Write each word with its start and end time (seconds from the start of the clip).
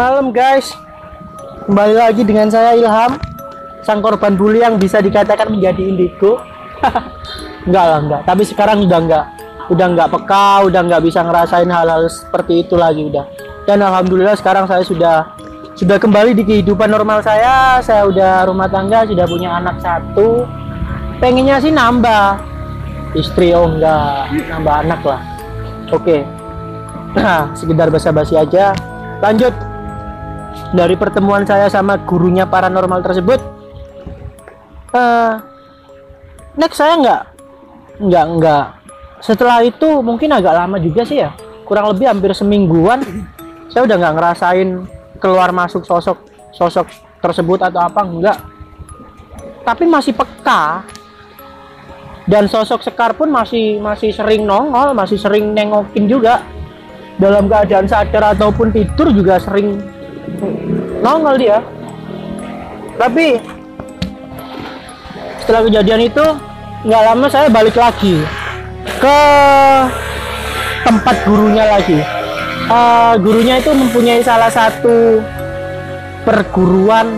Malam 0.00 0.32
guys, 0.32 0.72
kembali 1.68 1.92
lagi 1.92 2.24
dengan 2.24 2.48
saya 2.48 2.72
Ilham, 2.72 3.20
sang 3.84 4.00
korban 4.00 4.32
bully 4.32 4.64
yang 4.64 4.80
bisa 4.80 4.96
dikatakan 4.96 5.52
menjadi 5.52 5.92
indigo. 5.92 6.40
enggak 7.68 7.84
lah 7.84 7.98
enggak, 8.00 8.22
tapi 8.24 8.48
sekarang 8.48 8.88
udah 8.88 8.96
enggak, 8.96 9.24
udah 9.68 9.86
enggak 9.92 10.08
peka, 10.08 10.64
udah 10.72 10.80
enggak 10.88 11.04
bisa 11.04 11.20
ngerasain 11.20 11.68
hal-hal 11.68 12.08
seperti 12.08 12.64
itu 12.64 12.80
lagi 12.80 13.12
udah. 13.12 13.28
Dan 13.68 13.84
alhamdulillah 13.84 14.40
sekarang 14.40 14.64
saya 14.64 14.88
sudah 14.88 15.36
sudah 15.76 16.00
kembali 16.00 16.32
di 16.32 16.48
kehidupan 16.48 16.88
normal 16.88 17.20
saya. 17.20 17.84
Saya 17.84 18.08
udah 18.08 18.48
rumah 18.48 18.72
tangga, 18.72 19.04
sudah 19.04 19.28
punya 19.28 19.52
anak 19.52 19.84
satu. 19.84 20.48
Pengennya 21.20 21.60
sih 21.60 21.76
nambah 21.76 22.40
istri, 23.20 23.52
oh 23.52 23.68
enggak, 23.68 24.32
nambah 24.48 24.74
anak 24.80 25.00
lah. 25.04 25.20
Oke, 25.92 26.24
nah 27.12 27.52
sekedar 27.60 27.92
basa-basi 27.92 28.40
aja. 28.40 28.72
Lanjut 29.20 29.52
dari 30.70 30.94
pertemuan 30.94 31.42
saya 31.42 31.66
sama 31.66 31.98
gurunya 32.02 32.46
paranormal 32.46 33.02
tersebut 33.02 33.40
uh, 34.94 35.42
next 36.58 36.78
saya 36.78 36.94
nggak 36.98 37.22
nggak 38.00 38.26
nggak. 38.40 38.66
Setelah 39.20 39.60
itu 39.60 40.00
mungkin 40.00 40.32
agak 40.32 40.56
lama 40.56 40.80
juga 40.80 41.04
sih 41.04 41.20
ya. 41.20 41.36
Kurang 41.68 41.92
lebih 41.92 42.08
hampir 42.08 42.32
semingguan 42.32 43.04
saya 43.70 43.86
udah 43.86 43.96
nggak 44.00 44.14
ngerasain 44.16 44.68
keluar 45.20 45.52
masuk 45.54 45.84
sosok 45.84 46.18
sosok 46.50 46.88
tersebut 47.20 47.60
atau 47.60 47.78
apa 47.84 48.00
enggak 48.02 48.38
tapi 49.62 49.84
masih 49.84 50.16
peka. 50.16 50.82
Dan 52.30 52.46
sosok 52.46 52.86
Sekar 52.86 53.18
pun 53.18 53.26
masih 53.26 53.82
masih 53.82 54.14
sering 54.14 54.46
nongol 54.46 54.94
masih 54.94 55.18
sering 55.18 55.50
nengokin 55.50 56.06
juga. 56.06 56.42
Dalam 57.20 57.50
keadaan 57.52 57.84
sadar 57.84 58.32
ataupun 58.32 58.72
tidur 58.72 59.12
juga 59.12 59.36
sering 59.36 59.76
nongol 61.00 61.36
dia. 61.40 61.58
Tapi 63.00 63.40
setelah 65.42 65.62
kejadian 65.66 66.06
itu 66.06 66.24
nggak 66.84 67.02
lama 67.12 67.26
saya 67.28 67.48
balik 67.48 67.76
lagi 67.76 68.20
ke 69.00 69.20
tempat 70.84 71.16
gurunya 71.24 71.64
lagi. 71.66 71.98
Uh, 72.70 73.18
gurunya 73.18 73.58
itu 73.58 73.74
mempunyai 73.74 74.22
salah 74.22 74.52
satu 74.52 75.18
perguruan 76.22 77.10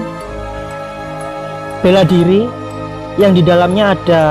bela 1.83 2.06
diri 2.06 2.46
yang 3.20 3.36
di 3.36 3.44
dalamnya 3.44 3.92
ada 3.92 4.22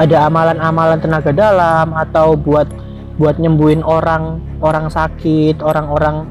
ada 0.00 0.16
amalan-amalan 0.26 0.98
tenaga 0.98 1.30
dalam 1.30 1.92
atau 1.94 2.34
buat 2.34 2.66
buat 3.20 3.36
nyembuhin 3.36 3.84
orang 3.84 4.40
orang 4.64 4.88
sakit 4.88 5.60
orang-orang 5.60 6.26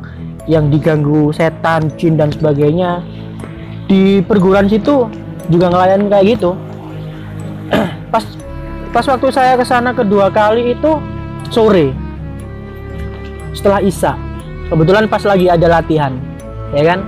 yang 0.49 0.73
diganggu 0.73 1.29
setan, 1.33 1.91
jin 1.97 2.17
dan 2.17 2.33
sebagainya 2.33 3.05
di 3.85 4.23
perguruan 4.23 4.65
situ 4.65 5.09
juga 5.51 5.69
ngelayan 5.69 6.07
kayak 6.07 6.25
gitu. 6.37 6.51
pas 8.13 8.23
pas 8.91 9.05
waktu 9.05 9.27
saya 9.31 9.53
ke 9.59 9.65
sana 9.65 9.91
kedua 9.91 10.31
kali 10.31 10.73
itu 10.73 10.97
sore 11.51 11.93
setelah 13.51 13.83
Isa. 13.83 14.15
Kebetulan 14.71 15.11
pas 15.11 15.19
lagi 15.27 15.51
ada 15.51 15.67
latihan, 15.67 16.15
ya 16.71 16.95
kan? 16.95 17.03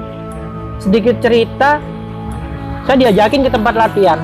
Sedikit 0.84 1.16
cerita, 1.24 1.80
saya 2.84 2.98
diajakin 3.00 3.48
ke 3.48 3.50
tempat 3.50 3.72
latihan 3.72 4.20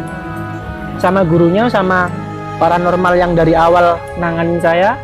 sama 1.00 1.24
gurunya 1.24 1.72
sama 1.72 2.12
paranormal 2.60 3.16
yang 3.16 3.32
dari 3.32 3.56
awal 3.56 3.96
nanganin 4.20 4.60
saya 4.60 5.00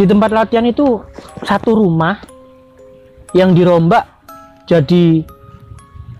di 0.00 0.08
tempat 0.08 0.32
latihan 0.32 0.64
itu 0.64 1.04
satu 1.44 1.76
rumah 1.76 2.16
yang 3.36 3.52
dirombak 3.52 4.08
jadi 4.64 5.20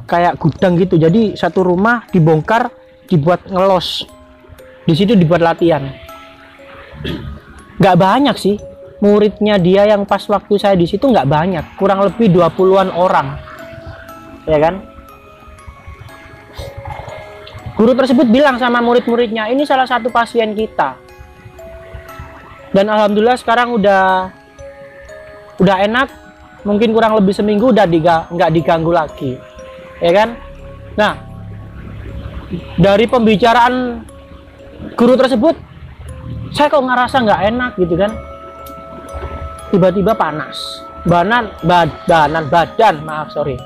kayak 0.05 0.37
gudang 0.37 0.77
gitu. 0.77 1.01
Jadi 1.01 1.33
satu 1.33 1.65
rumah 1.65 2.05
dibongkar 2.13 2.69
dibuat 3.09 3.49
ngelos. 3.49 4.05
Di 4.85 4.93
situ 4.93 5.17
dibuat 5.17 5.41
latihan. 5.41 5.89
Nggak 7.81 7.97
banyak 7.97 8.37
sih. 8.37 8.61
Muridnya 9.01 9.57
dia 9.57 9.89
yang 9.89 10.05
pas 10.05 10.21
waktu 10.29 10.61
saya 10.61 10.77
di 10.77 10.85
situ 10.85 11.09
nggak 11.09 11.25
banyak. 11.25 11.65
Kurang 11.81 12.05
lebih 12.05 12.29
20-an 12.37 12.93
orang. 12.93 13.41
Ya 14.45 14.61
kan? 14.61 14.85
Guru 17.81 17.97
tersebut 17.97 18.29
bilang 18.29 18.61
sama 18.61 18.85
murid-muridnya 18.85 19.49
ini 19.49 19.65
salah 19.65 19.89
satu 19.89 20.13
pasien 20.13 20.53
kita 20.53 21.10
dan 22.71 22.87
alhamdulillah 22.87 23.39
sekarang 23.39 23.75
udah 23.75 24.31
udah 25.61 25.77
enak. 25.85 26.09
Mungkin 26.61 26.93
kurang 26.93 27.17
lebih 27.17 27.33
seminggu 27.33 27.73
udah 27.73 27.89
diga, 27.89 28.29
nggak 28.29 28.53
diganggu 28.53 28.93
lagi. 28.93 29.33
Ya 29.97 30.13
kan? 30.13 30.37
Nah 30.95 31.13
dari 32.77 33.09
pembicaraan 33.09 34.05
guru 34.93 35.15
tersebut 35.17 35.57
saya 36.51 36.67
kok 36.67 36.83
ngerasa 36.83 37.17
nggak 37.23 37.43
enak 37.55 37.73
gitu 37.81 37.95
kan? 37.97 38.13
Tiba-tiba 39.71 40.13
panas. 40.19 40.85
Badan 41.09 41.49
badan 41.65 42.45
badan 42.53 42.95
maaf 43.07 43.33
sorry. 43.33 43.57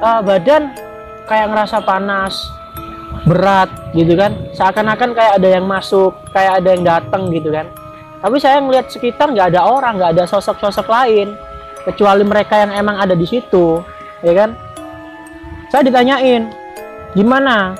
Uh, 0.00 0.22
badan 0.28 0.72
kayak 1.28 1.52
ngerasa 1.52 1.84
panas 1.84 2.34
berat 3.28 3.68
gitu 3.96 4.12
kan. 4.18 4.36
Seakan-akan 4.52 5.16
kayak 5.16 5.32
ada 5.40 5.48
yang 5.48 5.64
masuk 5.64 6.12
kayak 6.32 6.64
ada 6.64 6.68
yang 6.74 6.82
datang 6.84 7.32
gitu 7.32 7.48
kan. 7.52 7.68
Tapi 8.18 8.36
saya 8.42 8.58
ngeliat 8.58 8.90
sekitar 8.90 9.30
nggak 9.30 9.54
ada 9.54 9.62
orang 9.68 9.96
nggak 9.96 10.12
ada 10.18 10.24
sosok-sosok 10.26 10.86
lain. 10.88 11.32
Kecuali 11.86 12.20
mereka 12.26 12.58
yang 12.60 12.74
emang 12.74 13.00
ada 13.00 13.16
di 13.16 13.24
situ 13.24 13.80
ya 14.20 14.32
kan. 14.34 14.52
Saya 15.72 15.84
ditanyain 15.84 16.50
gimana? 17.14 17.76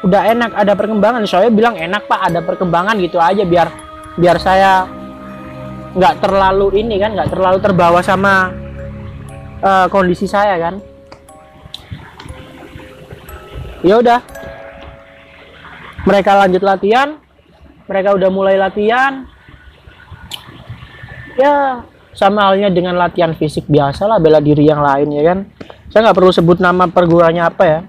Udah 0.00 0.24
enak 0.32 0.56
ada 0.56 0.72
perkembangan? 0.72 1.24
Saya 1.28 1.52
bilang 1.52 1.76
enak 1.76 2.08
pak 2.08 2.20
ada 2.32 2.40
perkembangan 2.40 2.96
gitu 3.00 3.20
aja 3.20 3.44
biar 3.44 3.68
biar 4.16 4.36
saya 4.40 4.88
nggak 5.90 6.22
terlalu 6.22 6.80
ini 6.80 6.96
kan 7.02 7.12
nggak 7.18 7.30
terlalu 7.34 7.58
terbawa 7.60 8.00
sama 8.00 8.52
uh, 9.60 9.86
kondisi 9.88 10.24
saya 10.28 10.56
kan. 10.58 10.74
Ya 13.80 13.96
udah 13.96 14.20
mereka 16.04 16.36
lanjut 16.38 16.62
latihan. 16.64 17.18
Mereka 17.90 18.14
udah 18.14 18.30
mulai 18.30 18.54
latihan. 18.56 19.26
Ya 21.34 21.82
sama 22.14 22.50
halnya 22.50 22.68
dengan 22.68 22.98
latihan 22.98 23.32
fisik 23.32 23.64
biasa 23.70 24.04
lah 24.04 24.20
bela 24.20 24.42
diri 24.42 24.66
yang 24.68 24.82
lain 24.82 25.08
ya 25.14 25.22
kan? 25.32 25.38
Saya 25.90 26.10
nggak 26.10 26.18
perlu 26.18 26.32
sebut 26.32 26.58
nama 26.62 26.86
perguruannya 26.86 27.42
apa 27.42 27.64
ya. 27.66 27.80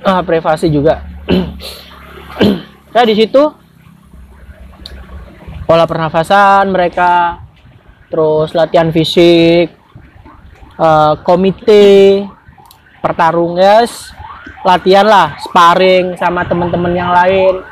Ah, 0.00 0.22
privasi 0.24 0.70
juga. 0.72 1.04
Saya 2.92 3.04
di 3.04 3.16
situ. 3.18 3.42
Pola 5.66 5.86
pernafasan 5.86 6.66
mereka 6.74 7.38
terus 8.10 8.50
latihan 8.58 8.90
fisik 8.90 9.70
uh, 10.74 11.14
komite 11.22 12.26
pertarung 12.98 13.54
guys 13.54 14.10
latihan 14.60 15.06
lah 15.08 15.40
sparring 15.40 16.16
sama 16.20 16.44
teman-teman 16.44 16.92
yang 16.92 17.10
lain. 17.12 17.64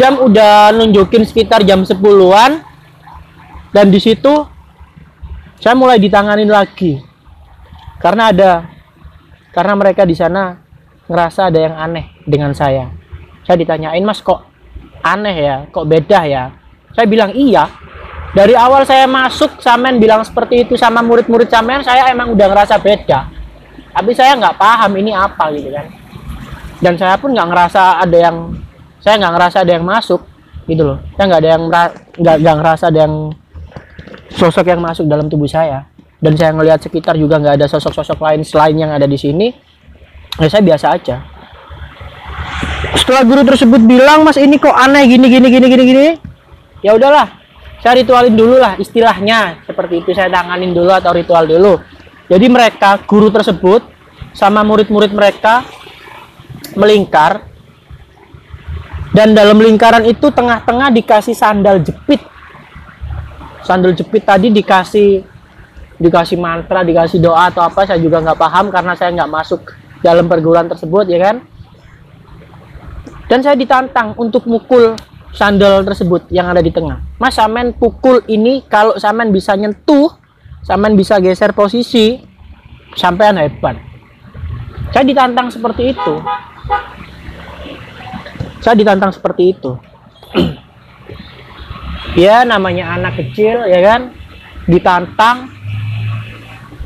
Jam 0.00 0.16
udah 0.16 0.72
nunjukin 0.72 1.28
sekitar 1.28 1.60
jam 1.60 1.84
10-an 1.84 2.64
dan 3.76 3.86
di 3.92 4.00
situ 4.00 4.32
saya 5.60 5.76
mulai 5.76 6.00
ditanganin 6.00 6.48
lagi. 6.48 7.04
Karena 8.00 8.32
ada 8.32 8.64
karena 9.52 9.76
mereka 9.76 10.08
di 10.08 10.16
sana 10.16 10.56
ngerasa 11.04 11.52
ada 11.52 11.60
yang 11.60 11.76
aneh 11.76 12.08
dengan 12.24 12.56
saya. 12.56 12.88
Saya 13.44 13.60
ditanyain 13.60 14.00
mas 14.00 14.24
kok 14.24 14.40
aneh 15.04 15.36
ya? 15.36 15.56
Kok 15.68 15.84
beda 15.84 16.24
ya? 16.24 16.48
Saya 16.96 17.04
bilang 17.04 17.36
iya. 17.36 17.68
Dari 18.30 18.54
awal 18.54 18.86
saya 18.86 19.04
masuk 19.10 19.58
samen 19.60 19.98
bilang 19.98 20.22
seperti 20.22 20.64
itu 20.64 20.78
sama 20.78 21.02
murid-murid 21.02 21.50
samen 21.50 21.82
saya 21.82 22.08
emang 22.14 22.30
udah 22.30 22.46
ngerasa 22.46 22.78
beda 22.78 23.39
tapi 23.90 24.10
saya 24.14 24.38
nggak 24.38 24.56
paham 24.56 24.92
ini 24.98 25.10
apa 25.10 25.50
gitu 25.54 25.70
kan. 25.74 25.86
Dan 26.80 26.94
saya 26.96 27.18
pun 27.20 27.34
nggak 27.36 27.48
ngerasa 27.50 28.00
ada 28.00 28.16
yang 28.16 28.36
saya 29.02 29.20
nggak 29.20 29.32
ngerasa 29.36 29.56
ada 29.66 29.72
yang 29.76 29.84
masuk 29.84 30.20
gitu 30.64 30.82
loh. 30.86 30.98
Saya 31.18 31.24
nggak 31.28 31.40
ada 31.42 31.50
yang 31.50 31.62
nggak 31.68 31.88
nggak 32.40 32.56
ngerasa 32.62 32.84
ada 32.88 32.98
yang 33.04 33.14
sosok 34.32 34.64
yang 34.70 34.80
masuk 34.80 35.04
dalam 35.10 35.26
tubuh 35.26 35.50
saya. 35.50 35.84
Dan 36.20 36.36
saya 36.36 36.52
ngelihat 36.52 36.80
sekitar 36.84 37.16
juga 37.16 37.40
nggak 37.40 37.60
ada 37.60 37.66
sosok-sosok 37.68 38.20
lain 38.20 38.40
selain 38.44 38.76
yang 38.76 38.92
ada 38.92 39.08
di 39.08 39.16
sini 39.16 39.48
ya 40.38 40.48
saya 40.48 40.62
biasa 40.64 40.86
aja. 40.94 41.16
Setelah 42.96 43.22
guru 43.24 43.42
tersebut 43.44 43.80
bilang 43.84 44.24
mas 44.24 44.36
ini 44.36 44.56
kok 44.60 44.72
aneh 44.72 45.08
gini 45.08 45.26
gini 45.28 45.48
gini 45.48 45.66
gini 45.66 45.84
gini. 45.84 46.06
Ya 46.80 46.96
udahlah 46.96 47.28
saya 47.80 48.00
ritualin 48.00 48.36
dulu 48.36 48.56
lah 48.60 48.76
istilahnya. 48.80 49.64
Seperti 49.64 50.04
itu 50.04 50.10
saya 50.16 50.32
tanganin 50.32 50.72
dulu 50.72 50.92
atau 50.92 51.12
ritual 51.12 51.44
dulu 51.48 51.80
jadi 52.30 52.46
mereka, 52.46 53.02
guru 53.10 53.26
tersebut 53.34 53.82
sama 54.30 54.62
murid-murid 54.62 55.10
mereka 55.10 55.66
melingkar. 56.78 57.42
Dan 59.10 59.34
dalam 59.34 59.58
lingkaran 59.58 60.06
itu 60.06 60.30
tengah-tengah 60.30 60.94
dikasih 60.94 61.34
sandal 61.34 61.82
jepit. 61.82 62.22
sandal 63.66 63.92
jepit 63.92 64.24
tadi 64.24 64.48
dikasih 64.48 65.26
dikasih 66.00 66.40
mantra 66.40 66.80
dikasih 66.80 67.20
doa 67.20 67.52
atau 67.52 67.60
apa 67.60 67.84
saya 67.84 68.00
juga 68.00 68.24
nggak 68.24 68.40
paham 68.40 68.72
karena 68.72 68.96
saya 68.96 69.12
nggak 69.12 69.30
masuk 69.30 69.60
dalam 70.00 70.30
perguruan 70.30 70.70
tersebut 70.70 71.10
ya 71.10 71.18
kan? 71.18 71.36
Dan 73.26 73.42
saya 73.42 73.58
ditantang 73.58 74.14
untuk 74.14 74.46
mukul 74.46 74.94
sandal 75.34 75.82
tersebut 75.82 76.30
yang 76.30 76.46
ada 76.46 76.62
di 76.62 76.70
tengah. 76.70 77.02
Mas 77.18 77.34
samen 77.34 77.74
pukul 77.74 78.22
ini 78.30 78.62
kalau 78.70 78.94
samen 78.94 79.34
bisa 79.34 79.58
nyentuh 79.58 80.14
samen 80.64 80.92
bisa 80.96 81.16
geser 81.20 81.56
posisi 81.56 82.20
sampean 82.96 83.40
hebat. 83.40 83.78
Saya 84.90 85.04
ditantang 85.06 85.48
seperti 85.48 85.94
itu. 85.94 86.14
Saya 88.60 88.74
ditantang 88.76 89.12
seperti 89.14 89.56
itu. 89.56 89.72
Ya 92.18 92.42
namanya 92.42 92.98
anak 92.98 93.22
kecil 93.22 93.70
ya 93.70 93.78
kan? 93.86 94.10
Ditantang. 94.66 95.46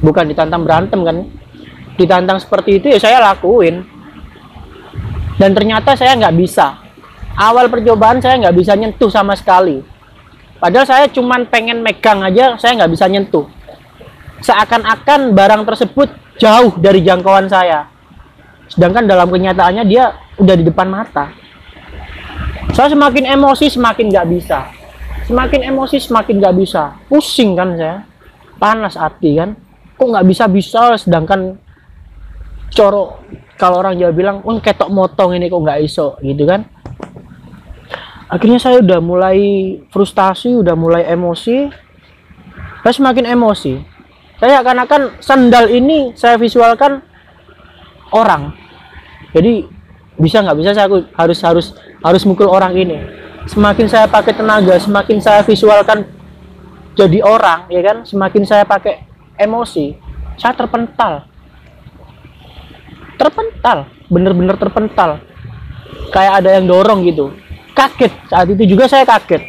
Bukan 0.05 0.29
ditantang 0.29 0.69
berantem 0.69 1.01
kan? 1.01 1.17
Ditantang 1.97 2.37
seperti 2.45 2.77
itu 2.77 2.93
ya 2.93 3.01
saya 3.01 3.25
lakuin. 3.25 3.89
Dan 5.41 5.57
ternyata 5.57 5.97
saya 5.97 6.13
nggak 6.21 6.37
bisa. 6.37 6.77
Awal 7.41 7.73
percobaan 7.73 8.21
saya 8.21 8.37
nggak 8.37 8.53
bisa 8.53 8.77
nyentuh 8.77 9.09
sama 9.09 9.33
sekali. 9.33 9.81
Padahal 10.61 10.85
saya 10.85 11.09
cuman 11.09 11.49
pengen 11.49 11.81
megang 11.81 12.21
aja 12.21 12.61
saya 12.61 12.85
nggak 12.85 12.93
bisa 12.93 13.09
nyentuh 13.09 13.49
seakan-akan 14.45 15.33
barang 15.33 15.63
tersebut 15.65 16.13
jauh 16.37 16.77
dari 16.77 17.01
jangkauan 17.01 17.49
saya. 17.49 17.89
Sedangkan 18.69 19.09
dalam 19.09 19.33
kenyataannya 19.33 19.85
dia 19.89 20.13
udah 20.37 20.55
di 20.61 20.65
depan 20.69 20.89
mata. 20.93 21.33
Saya 22.77 22.93
semakin 22.93 23.25
emosi 23.39 23.73
semakin 23.73 24.13
nggak 24.13 24.29
bisa. 24.29 24.69
Semakin 25.25 25.73
emosi 25.73 25.97
semakin 25.97 26.35
nggak 26.45 26.57
bisa. 26.61 26.93
Pusing 27.09 27.57
kan 27.57 27.73
saya. 27.81 28.05
Panas 28.61 29.01
hati 29.01 29.41
kan. 29.41 29.57
Kok 29.97 30.09
nggak 30.13 30.27
bisa 30.29 30.45
bisa 30.51 30.93
sedangkan 31.01 31.57
coro 32.75 33.23
kalau 33.55 33.79
orang 33.81 33.95
Jawa 33.95 34.11
bilang 34.11 34.37
oh 34.43 34.59
ketok 34.59 34.91
motong 34.91 35.39
ini 35.39 35.47
kok 35.47 35.63
nggak 35.63 35.81
iso 35.81 36.19
gitu 36.21 36.45
kan. 36.45 36.67
Akhirnya 38.27 38.59
saya 38.59 38.83
udah 38.83 38.99
mulai 38.99 39.39
frustasi 39.95 40.59
udah 40.59 40.75
mulai 40.75 41.07
emosi. 41.07 41.71
Saya 42.83 42.93
semakin 42.93 43.39
emosi 43.39 43.94
saya 44.39 44.61
akan-akan 44.61 45.23
sandal 45.23 45.71
ini 45.71 46.13
saya 46.19 46.35
visualkan 46.35 47.03
orang. 48.11 48.55
Jadi 49.35 49.67
bisa 50.15 50.43
nggak 50.43 50.59
bisa 50.59 50.71
saya 50.75 50.89
harus 50.91 51.39
harus 51.43 51.67
harus 52.03 52.23
mukul 52.27 52.51
orang 52.51 52.75
ini. 52.75 52.99
Semakin 53.45 53.87
saya 53.87 54.07
pakai 54.09 54.33
tenaga 54.33 54.75
semakin 54.81 55.19
saya 55.21 55.45
visualkan 55.45 56.07
jadi 56.95 57.23
orang 57.23 57.67
ya 57.71 57.83
kan? 57.83 57.97
Semakin 58.07 58.43
saya 58.47 58.65
pakai 58.67 59.07
emosi 59.39 59.95
saya 60.39 60.55
terpental. 60.55 61.27
Terpental 63.15 63.87
bener-bener 64.11 64.59
terpental. 64.59 65.23
Kayak 66.11 66.43
ada 66.43 66.51
yang 66.59 66.67
dorong 66.67 67.07
gitu. 67.07 67.35
Kaget. 67.75 68.13
Saat 68.31 68.47
itu 68.51 68.63
juga 68.67 68.87
saya 68.87 69.07
kaget. 69.07 69.43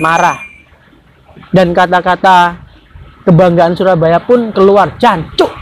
Marah. 0.00 0.40
Dan 1.52 1.72
kata-kata 1.72 2.67
kebanggaan 3.28 3.76
Surabaya 3.76 4.16
pun 4.24 4.48
keluar 4.56 4.96
jancuk 4.96 5.52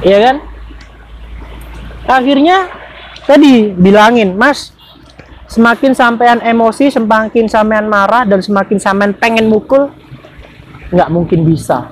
iya 0.00 0.18
kan 0.24 0.36
akhirnya 2.08 2.72
tadi 3.28 3.68
bilangin 3.76 4.32
mas 4.40 4.72
semakin 5.52 5.92
sampean 5.92 6.40
emosi 6.40 6.88
semakin 6.88 7.44
sampean 7.44 7.84
marah 7.92 8.24
dan 8.24 8.40
semakin 8.40 8.80
sampean 8.80 9.12
pengen 9.12 9.52
mukul 9.52 9.92
nggak 10.88 11.12
mungkin 11.12 11.44
bisa 11.44 11.84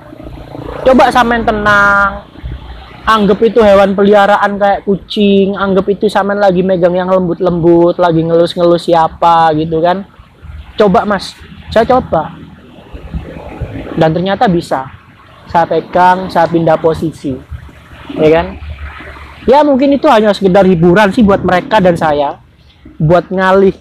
coba 0.81 1.13
sampean 1.13 1.45
tenang 1.45 2.25
anggap 3.07 3.39
itu 3.39 3.63
hewan 3.63 3.95
peliharaan 3.95 4.59
kayak 4.59 4.83
kucing, 4.83 5.55
anggap 5.55 5.87
itu 5.87 6.11
samen 6.11 6.35
lagi 6.35 6.59
megang 6.59 6.91
yang 6.91 7.07
lembut-lembut, 7.07 7.95
lagi 8.03 8.19
ngelus-ngelus 8.19 8.91
siapa 8.91 9.55
gitu 9.55 9.79
kan. 9.79 10.03
Coba 10.75 11.07
mas, 11.07 11.31
saya 11.71 11.87
coba. 11.87 12.35
Dan 13.97 14.13
ternyata 14.13 14.45
bisa. 14.45 14.85
Saya 15.49 15.65
pegang, 15.65 16.29
saya 16.29 16.45
pindah 16.45 16.77
posisi. 16.77 17.33
Ya 18.13 18.29
kan? 18.39 18.47
Ya 19.49 19.65
mungkin 19.65 19.95
itu 19.95 20.05
hanya 20.11 20.31
sekedar 20.31 20.63
hiburan 20.69 21.09
sih 21.09 21.25
buat 21.25 21.41
mereka 21.41 21.81
dan 21.81 21.97
saya. 21.97 22.37
Buat 23.01 23.33
ngalih 23.33 23.73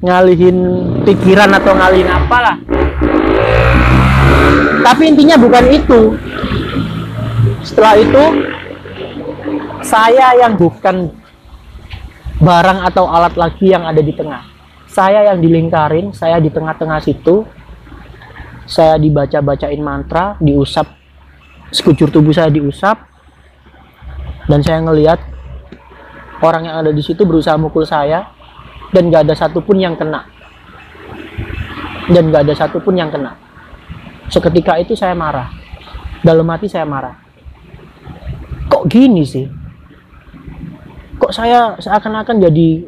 ngalihin 0.00 0.58
pikiran 1.04 1.52
atau 1.54 1.72
ngalihin 1.76 2.10
apalah. 2.10 2.56
Tapi 4.80 5.02
intinya 5.06 5.36
bukan 5.36 5.64
itu 5.70 6.00
setelah 7.60 7.94
itu 8.00 8.24
saya 9.84 10.32
yang 10.40 10.56
bukan 10.56 11.12
barang 12.40 12.80
atau 12.88 13.04
alat 13.04 13.36
lagi 13.36 13.68
yang 13.68 13.84
ada 13.84 14.00
di 14.00 14.16
tengah 14.16 14.48
saya 14.90 15.28
yang 15.30 15.38
dilingkarin 15.38 16.10
saya 16.16 16.40
di 16.40 16.48
tengah-tengah 16.48 16.98
situ 17.04 17.44
saya 18.70 18.94
dibaca-bacain 19.02 19.82
mantra 19.82 20.38
diusap 20.38 20.86
sekujur 21.74 22.06
tubuh 22.14 22.30
saya 22.30 22.54
diusap 22.54 23.02
dan 24.46 24.62
saya 24.62 24.78
ngelihat 24.86 25.18
orang 26.38 26.70
yang 26.70 26.76
ada 26.78 26.94
di 26.94 27.02
situ 27.02 27.26
berusaha 27.26 27.58
mukul 27.58 27.82
saya 27.82 28.30
dan 28.94 29.10
gak 29.10 29.26
ada 29.26 29.34
satupun 29.34 29.78
yang 29.78 29.94
kena. 29.94 30.26
Dan 32.10 32.34
gak 32.34 32.42
ada 32.46 32.54
satupun 32.58 32.98
yang 32.98 33.10
kena. 33.10 33.38
Seketika 34.26 34.78
itu 34.82 34.98
saya 34.98 35.14
marah. 35.14 35.46
Dalam 36.26 36.46
hati 36.50 36.66
saya 36.66 36.82
marah. 36.82 37.14
Kok 38.66 38.86
gini 38.90 39.22
sih? 39.22 39.46
Kok 41.22 41.30
saya 41.30 41.78
seakan-akan 41.78 42.42
jadi 42.50 42.86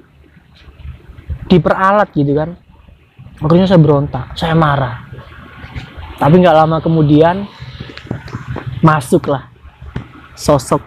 diperalat 1.47 2.11
gitu 2.15 2.35
kan? 2.35 2.59
Makanya 3.43 3.67
saya 3.67 3.79
berontak 3.83 4.39
saya 4.39 4.55
marah 4.55 5.02
tapi 6.23 6.39
nggak 6.39 6.55
lama 6.55 6.79
kemudian 6.79 7.51
masuklah 8.79 9.51
sosok 10.39 10.79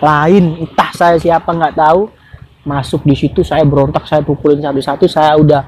lain. 0.00 0.64
Entah 0.64 0.90
saya 0.96 1.20
siapa 1.20 1.52
nggak 1.52 1.76
tahu. 1.76 2.08
Masuk 2.64 3.04
di 3.04 3.12
situ 3.12 3.44
saya 3.44 3.68
berontak 3.68 4.08
saya 4.08 4.24
pukulin 4.24 4.64
satu-satu. 4.64 5.04
Saya 5.04 5.36
udah 5.36 5.60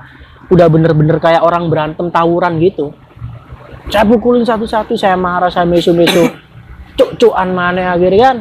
udah 0.49 0.66
bener-bener 0.73 1.21
kayak 1.21 1.45
orang 1.45 1.68
berantem 1.68 2.09
tawuran 2.09 2.57
gitu. 2.64 2.97
Saya 3.92 4.09
pukulin 4.09 4.49
satu-satu 4.49 4.97
saya 4.97 5.21
marah 5.21 5.52
saya 5.52 5.68
mesu-mesu 5.68 6.25
cuk-cukan 6.97 7.49
mana 7.52 7.92
akhirnya 7.92 8.33
kan? 8.33 8.37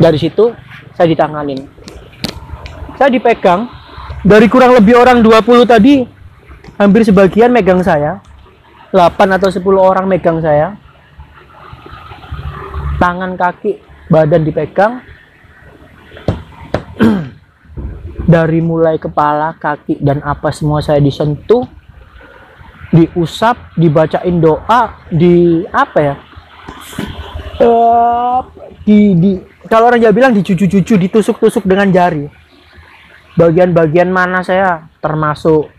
Dari 0.00 0.16
situ 0.16 0.56
saya 0.96 1.04
ditanganin. 1.12 1.68
Saya 2.96 3.12
dipegang. 3.12 3.68
Dari 4.24 4.48
kurang 4.48 4.72
lebih 4.72 4.96
orang 4.96 5.20
20 5.20 5.68
tadi 5.68 6.00
hampir 6.80 7.04
sebagian 7.04 7.52
megang 7.52 7.84
saya 7.84 8.31
8 8.92 9.36
atau 9.40 9.48
10 9.48 9.64
orang 9.80 10.04
megang 10.04 10.38
saya. 10.44 10.76
Tangan 13.00 13.34
kaki 13.40 13.80
badan 14.12 14.44
dipegang. 14.44 15.00
Dari 18.32 18.60
mulai 18.60 19.00
kepala 19.00 19.56
kaki 19.56 19.98
dan 19.98 20.22
apa 20.22 20.52
semua 20.54 20.78
saya 20.84 21.02
disentuh 21.02 21.66
diusap 22.92 23.72
dibacain 23.74 24.36
doa 24.36 25.08
di 25.08 25.64
apa 25.72 25.98
ya? 25.98 26.14
Uh, 27.58 28.44
di, 28.84 29.16
di 29.16 29.30
kalau 29.66 29.88
orang 29.88 30.04
Jawa 30.04 30.12
bilang 30.12 30.36
dicucu-cucu, 30.36 31.00
ditusuk-tusuk 31.00 31.64
dengan 31.64 31.88
jari. 31.88 32.28
Bagian-bagian 33.40 34.12
mana 34.12 34.44
saya? 34.44 34.92
Termasuk 35.00 35.72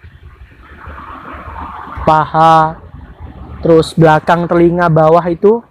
paha, 2.03 2.82
terus 3.63 3.95
belakang 3.95 4.43
telinga 4.43 4.91
bawah 4.91 5.23
itu, 5.31 5.63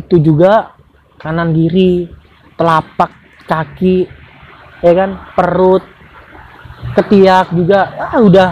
itu 0.00 0.16
juga 0.16 0.72
kanan 1.20 1.52
kiri, 1.52 2.08
telapak 2.56 3.12
kaki, 3.44 4.08
ya 4.80 4.92
kan, 4.96 5.20
perut, 5.36 5.84
ketiak 6.96 7.52
juga, 7.52 7.92
ah, 8.00 8.16
udah 8.24 8.50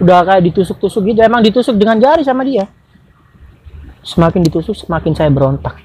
udah 0.00 0.18
kayak 0.24 0.42
ditusuk-tusuk 0.48 1.04
gitu. 1.12 1.20
Emang 1.20 1.44
ditusuk 1.44 1.76
dengan 1.76 2.00
jari 2.00 2.24
sama 2.24 2.42
dia. 2.48 2.64
Semakin 4.00 4.40
ditusuk, 4.40 4.72
semakin 4.72 5.12
saya 5.12 5.28
berontak. 5.28 5.76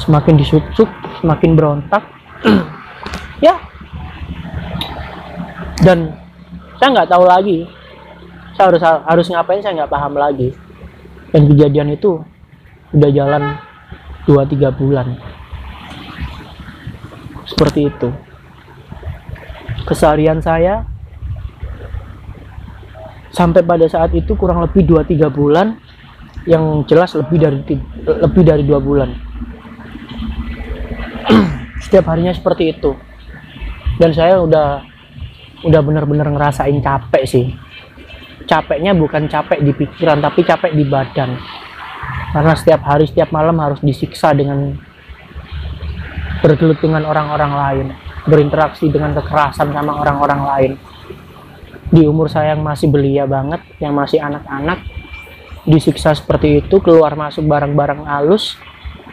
Semakin 0.00 0.34
disusuk 0.40 0.88
semakin 1.20 1.52
berontak. 1.52 2.02
Ya. 3.36 3.52
Dan 5.84 6.08
saya 6.80 6.88
nggak 6.88 7.10
tahu 7.12 7.28
lagi. 7.28 7.68
Saya 8.56 8.72
harus 8.72 8.80
harus 8.80 9.26
ngapain 9.28 9.60
saya 9.60 9.84
nggak 9.84 9.92
paham 9.92 10.16
lagi 10.16 10.56
dan 11.34 11.42
kejadian 11.50 11.94
itu 11.94 12.22
udah 12.94 13.10
jalan 13.10 13.42
2-3 14.26 14.78
bulan. 14.78 15.06
Seperti 17.46 17.90
itu. 17.90 18.08
Keseharian 19.86 20.42
saya 20.42 20.82
sampai 23.30 23.62
pada 23.62 23.86
saat 23.86 24.10
itu 24.14 24.34
kurang 24.34 24.62
lebih 24.62 24.86
2-3 24.86 25.30
bulan. 25.30 25.78
Yang 26.46 26.64
jelas 26.86 27.10
lebih 27.18 27.42
dari 27.42 27.58
lebih 28.06 28.42
dari 28.46 28.62
dua 28.62 28.78
bulan. 28.78 29.10
Setiap 31.82 32.06
harinya 32.06 32.30
seperti 32.30 32.70
itu. 32.70 32.94
Dan 33.98 34.14
saya 34.14 34.38
udah 34.38 34.78
udah 35.66 35.80
bener-bener 35.82 36.30
ngerasain 36.30 36.78
capek 36.78 37.24
sih 37.26 37.50
capeknya 38.46 38.94
bukan 38.94 39.26
capek 39.26 39.60
di 39.60 39.74
pikiran 39.74 40.22
tapi 40.22 40.46
capek 40.46 40.72
di 40.72 40.86
badan. 40.86 41.36
Karena 42.32 42.52
setiap 42.54 42.82
hari 42.86 43.10
setiap 43.10 43.34
malam 43.34 43.58
harus 43.58 43.82
disiksa 43.82 44.30
dengan 44.32 44.76
bergelut 46.40 46.78
dengan 46.78 47.02
orang-orang 47.08 47.52
lain 47.52 47.86
berinteraksi 48.26 48.90
dengan 48.90 49.14
kekerasan 49.14 49.70
sama 49.70 50.02
orang-orang 50.02 50.40
lain. 50.42 50.72
Di 51.86 52.02
umur 52.02 52.26
saya 52.26 52.58
yang 52.58 52.66
masih 52.66 52.90
belia 52.90 53.24
banget 53.30 53.62
yang 53.78 53.94
masih 53.94 54.18
anak-anak 54.18 54.82
disiksa 55.66 56.14
seperti 56.14 56.62
itu 56.62 56.78
keluar 56.78 57.14
masuk 57.18 57.46
barang-barang 57.46 58.06
halus 58.06 58.54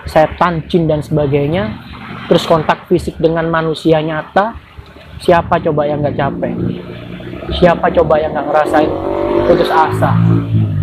setan 0.05 0.61
jin 0.69 0.85
dan 0.85 1.01
sebagainya 1.01 1.81
terus 2.29 2.45
kontak 2.45 2.85
fisik 2.85 3.17
dengan 3.17 3.49
manusia 3.49 3.97
nyata 4.03 4.53
siapa 5.21 5.57
coba 5.61 5.85
yang 5.85 6.01
nggak 6.01 6.17
capek? 6.17 6.53
Siapa 7.61 7.87
coba 7.93 8.13
yang 8.21 8.33
nggak 8.33 8.47
ngerasain 8.49 8.91
putus 9.49 9.71
asa 9.71 10.11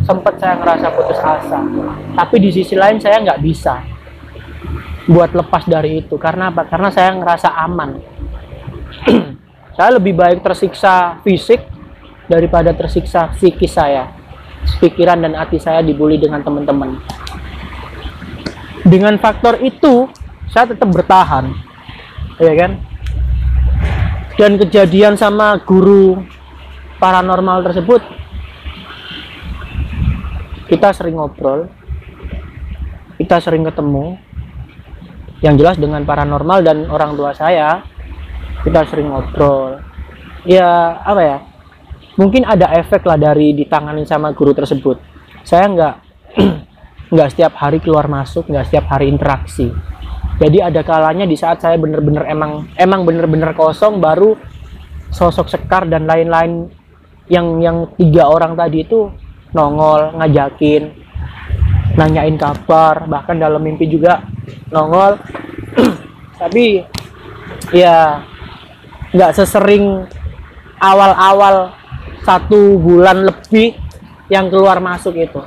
sempat 0.03 0.35
saya 0.43 0.55
ngerasa 0.59 0.87
putus 0.95 1.21
asa 1.21 1.59
tapi 2.19 2.37
di 2.43 2.51
sisi 2.51 2.75
lain 2.75 2.99
saya 2.99 3.23
nggak 3.23 3.41
bisa 3.43 3.83
buat 5.11 5.35
lepas 5.35 5.67
dari 5.67 6.03
itu 6.05 6.15
karena 6.19 6.51
apa 6.51 6.67
karena 6.67 6.91
saya 6.91 7.15
ngerasa 7.15 7.49
aman 7.67 7.91
saya 9.77 9.91
lebih 9.97 10.15
baik 10.15 10.43
tersiksa 10.43 11.19
fisik 11.23 11.63
daripada 12.31 12.71
tersiksa 12.75 13.31
psikis 13.35 13.75
saya 13.75 14.21
pikiran 14.81 15.25
dan 15.25 15.33
hati 15.37 15.57
saya 15.57 15.81
dibully 15.81 16.21
dengan 16.21 16.45
teman-teman. 16.45 17.01
Dengan 18.85 19.17
faktor 19.21 19.61
itu, 19.61 20.09
saya 20.51 20.73
tetap 20.73 20.89
bertahan. 20.89 21.53
Ya 22.41 22.53
kan? 22.57 22.81
Dan 24.41 24.57
kejadian 24.57 25.21
sama 25.21 25.61
guru 25.61 26.25
paranormal 26.97 27.61
tersebut 27.69 28.01
kita 30.71 30.95
sering 30.95 31.19
ngobrol. 31.19 31.67
Kita 33.19 33.37
sering 33.43 33.67
ketemu. 33.67 34.17
Yang 35.43 35.55
jelas 35.59 35.77
dengan 35.77 36.07
paranormal 36.07 36.63
dan 36.63 36.87
orang 36.87 37.19
tua 37.19 37.35
saya 37.35 37.83
kita 38.63 38.87
sering 38.87 39.11
ngobrol. 39.11 39.83
Ya, 40.47 41.01
apa 41.05 41.21
ya? 41.21 41.39
mungkin 42.21 42.45
ada 42.45 42.69
efek 42.77 43.09
lah 43.09 43.17
dari 43.17 43.57
ditangani 43.57 44.05
sama 44.05 44.37
guru 44.37 44.53
tersebut 44.53 45.01
saya 45.41 45.65
nggak 45.73 45.95
nggak 47.17 47.29
setiap 47.33 47.57
hari 47.57 47.81
keluar 47.81 48.13
masuk 48.13 48.45
nggak 48.53 48.69
setiap 48.69 48.93
hari 48.93 49.09
interaksi 49.09 49.73
jadi 50.37 50.69
ada 50.69 50.85
kalanya 50.85 51.25
di 51.25 51.37
saat 51.41 51.65
saya 51.65 51.81
bener-bener 51.81 52.29
emang 52.29 52.69
emang 52.77 53.09
bener-bener 53.09 53.57
kosong 53.57 54.05
baru 54.05 54.37
sosok 55.09 55.49
sekar 55.49 55.89
dan 55.89 56.05
lain-lain 56.05 56.69
yang 57.33 57.57
yang 57.65 57.77
tiga 57.97 58.29
orang 58.29 58.53
tadi 58.53 58.85
itu 58.85 59.09
nongol 59.51 60.15
ngajakin 60.19 60.95
nanyain 61.99 62.39
kabar 62.39 63.05
bahkan 63.11 63.37
dalam 63.37 63.61
mimpi 63.63 63.91
juga 63.91 64.23
nongol. 64.71 65.19
Tapi 66.41 66.83
ya 67.75 68.25
nggak 69.11 69.35
sesering 69.35 70.07
awal-awal 70.79 71.75
satu 72.23 72.79
bulan 72.79 73.27
lebih 73.27 73.77
yang 74.31 74.49
keluar 74.49 74.79
masuk 74.79 75.19
itu. 75.19 75.43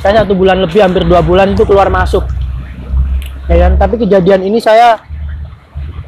Saya 0.00 0.24
satu 0.24 0.36
bulan 0.36 0.60
lebih 0.60 0.80
hampir 0.80 1.04
dua 1.04 1.20
bulan 1.24 1.52
itu 1.56 1.64
keluar 1.64 1.90
masuk. 1.90 2.24
Ya 3.50 3.66
kan? 3.66 3.80
Tapi 3.80 4.06
kejadian 4.06 4.46
ini 4.46 4.62
saya 4.62 5.00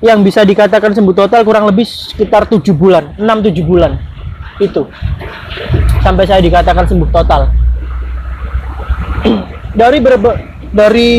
yang 0.02 0.22
bisa 0.22 0.42
dikatakan 0.42 0.94
sembuh 0.94 1.14
total 1.14 1.42
kurang 1.46 1.66
lebih 1.70 1.86
sekitar 1.86 2.46
tujuh 2.46 2.74
bulan 2.74 3.16
enam 3.18 3.42
tujuh 3.42 3.64
bulan. 3.66 3.98
Itu 4.60 4.86
sampai 6.02 6.24
saya 6.26 6.42
dikatakan 6.42 6.84
sembuh 6.84 7.10
total. 7.14 7.42
Dari 9.80 9.98
berbe 10.02 10.52
dari 10.72 11.12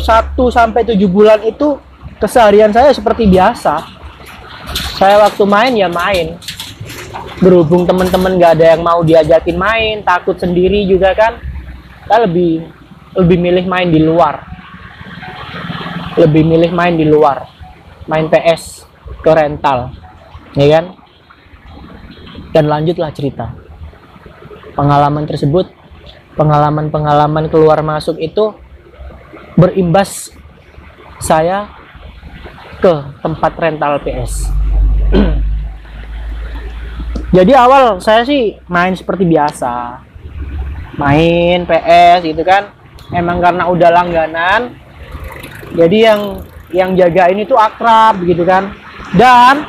satu 0.00 0.48
sampai 0.48 0.88
tujuh 0.88 1.08
bulan 1.08 1.44
itu 1.44 1.76
keseharian 2.16 2.72
saya 2.72 2.90
seperti 2.96 3.28
biasa. 3.28 3.76
Saya 4.96 5.20
waktu 5.24 5.44
main 5.44 5.72
ya 5.76 5.88
main. 5.88 6.36
Berhubung 7.40 7.88
teman-teman 7.88 8.36
nggak 8.36 8.52
ada 8.60 8.66
yang 8.76 8.82
mau 8.84 9.00
diajakin 9.00 9.56
main 9.56 10.04
takut 10.04 10.36
sendiri 10.36 10.84
juga 10.88 11.12
kan. 11.16 11.40
Kita 12.04 12.24
lebih 12.24 12.68
lebih 13.16 13.36
milih 13.36 13.64
main 13.68 13.88
di 13.88 14.00
luar. 14.00 14.44
Lebih 16.20 16.42
milih 16.44 16.72
main 16.72 16.96
di 16.96 17.04
luar. 17.04 17.48
Main 18.08 18.28
PS 18.28 18.84
ke 19.20 19.30
rental. 19.32 19.92
Ya 20.56 20.80
kan? 20.80 20.84
Dan 22.52 22.64
lanjutlah 22.68 23.12
cerita 23.12 23.69
pengalaman 24.80 25.28
tersebut 25.28 25.68
pengalaman-pengalaman 26.40 27.52
keluar 27.52 27.84
masuk 27.84 28.16
itu 28.16 28.56
berimbas 29.60 30.32
saya 31.20 31.68
ke 32.80 32.94
tempat 33.20 33.52
rental 33.60 34.00
PS. 34.00 34.48
Jadi 37.36 37.52
awal 37.52 38.00
saya 38.00 38.24
sih 38.24 38.56
main 38.72 38.96
seperti 38.96 39.28
biasa. 39.28 40.00
Main 40.96 41.68
PS 41.68 42.24
gitu 42.24 42.40
kan. 42.40 42.72
Emang 43.12 43.44
karena 43.44 43.68
udah 43.68 43.90
langganan 43.90 44.78
jadi 45.74 45.98
yang 46.10 46.20
yang 46.70 46.90
jaga 46.94 47.30
ini 47.30 47.42
tuh 47.46 47.58
akrab 47.58 48.22
gitu 48.22 48.42
kan. 48.42 48.74
Dan 49.14 49.66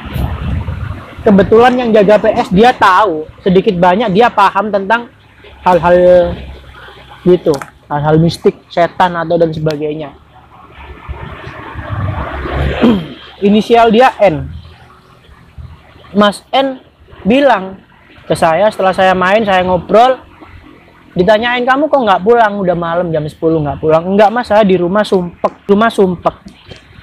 kebetulan 1.21 1.73
yang 1.77 1.89
jaga 1.93 2.17
PS 2.17 2.49
dia 2.51 2.73
tahu. 2.73 3.25
Sedikit 3.45 3.77
banyak 3.77 4.09
dia 4.13 4.27
paham 4.29 4.73
tentang 4.73 5.09
hal-hal 5.61 6.33
gitu. 7.25 7.53
Hal-hal 7.87 8.17
mistik 8.17 8.55
setan 8.71 9.13
atau 9.17 9.37
dan 9.37 9.53
sebagainya. 9.53 10.15
Inisial 13.47 13.93
dia 13.93 14.13
N. 14.21 14.49
Mas 16.11 16.43
N 16.51 16.81
bilang 17.23 17.79
ke 18.27 18.33
saya 18.33 18.67
setelah 18.73 18.91
saya 18.91 19.13
main 19.13 19.45
saya 19.45 19.63
ngobrol 19.63 20.17
ditanyain 21.11 21.63
kamu 21.67 21.87
kok 21.91 22.01
nggak 22.01 22.23
pulang? 22.23 22.53
Udah 22.59 22.75
malam 22.75 23.11
jam 23.11 23.23
10 23.27 23.35
nggak 23.37 23.79
pulang? 23.83 24.03
Enggak 24.07 24.31
mas 24.31 24.47
saya 24.47 24.63
di 24.63 24.79
rumah 24.79 25.03
sumpek 25.03 25.67
rumah 25.67 25.91
sumpek. 25.91 26.35